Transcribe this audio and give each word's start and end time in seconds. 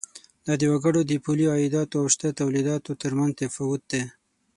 دا 0.45 0.53
د 0.61 0.63
وګړو 0.73 1.01
د 1.05 1.11
پولي 1.23 1.45
عایداتو 1.53 1.95
او 2.01 2.05
شته 2.13 2.27
تولیداتو 2.39 2.91
تر 3.01 3.11
مینځ 3.17 3.33
تفاوت 3.39 3.81
دی. 3.91 4.01